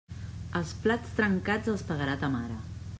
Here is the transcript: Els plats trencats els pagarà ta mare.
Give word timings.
Els 0.59 0.71
plats 0.87 1.13
trencats 1.21 1.73
els 1.75 1.87
pagarà 1.93 2.19
ta 2.25 2.33
mare. 2.39 2.59